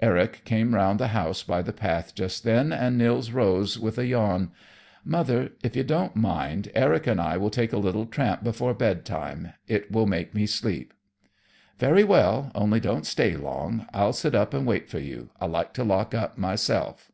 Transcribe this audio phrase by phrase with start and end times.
[0.00, 4.06] Eric came round the house by the path just then, and Nils rose, with a
[4.06, 4.50] yawn.
[5.04, 9.04] "Mother, if you don't mind, Eric and I will take a little tramp before bed
[9.04, 9.52] time.
[9.68, 10.94] It will make me sleep."
[11.78, 13.86] "Very well; only don't stay long.
[13.92, 15.28] I'll sit up and wait for you.
[15.42, 17.12] I like to lock up myself."